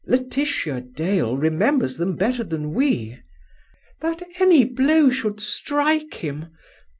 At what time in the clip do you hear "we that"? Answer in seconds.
2.73-4.23